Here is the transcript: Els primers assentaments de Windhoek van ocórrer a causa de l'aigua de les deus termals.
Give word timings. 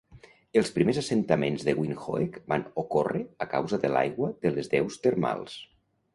Els 0.59 0.69
primers 0.77 0.99
assentaments 1.01 1.65
de 1.67 1.75
Windhoek 1.79 2.39
van 2.55 2.65
ocórrer 2.85 3.23
a 3.47 3.49
causa 3.53 3.81
de 3.85 3.93
l'aigua 3.99 4.33
de 4.47 4.55
les 4.59 4.73
deus 4.75 5.01
termals. 5.07 5.63